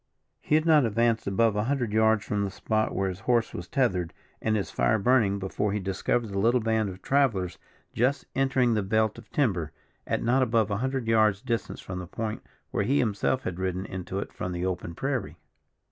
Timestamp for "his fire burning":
4.55-5.37